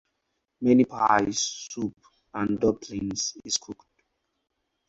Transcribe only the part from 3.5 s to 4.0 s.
cooked.